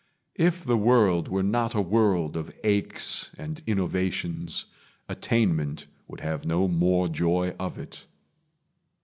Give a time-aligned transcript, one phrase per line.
[0.39, 4.65] If the world Were not a world of aches and innovations,
[5.07, 8.07] Attainment would have no more joy of it.